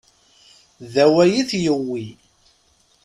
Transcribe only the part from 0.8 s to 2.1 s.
D awway i t-yewwi.